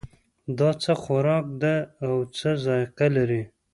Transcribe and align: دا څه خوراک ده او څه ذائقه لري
دا 0.57 0.69
څه 0.83 0.91
خوراک 1.01 1.45
ده 1.61 1.75
او 2.05 2.13
څه 2.37 2.49
ذائقه 2.63 3.07
لري 3.15 3.43